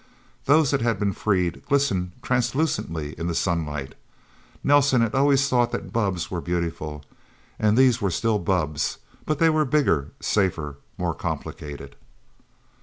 Those 0.45 0.71
that 0.71 0.81
had 0.81 0.97
been 0.99 1.13
freed 1.13 1.63
glistened 1.67 2.13
translucently 2.23 3.13
in 3.19 3.27
the 3.27 3.35
sunlight. 3.35 3.93
Nelsen 4.63 5.01
had 5.01 5.13
always 5.13 5.47
thought 5.47 5.71
that 5.73 5.93
bubbs 5.93 6.31
were 6.31 6.41
beautiful. 6.41 7.03
And 7.59 7.77
these 7.77 8.01
were 8.01 8.09
still 8.09 8.39
bubbs, 8.39 8.97
but 9.27 9.37
they 9.37 9.51
were 9.51 9.63
bigger, 9.63 10.09
safer, 10.19 10.77
more 10.97 11.13
complicated. 11.13 11.95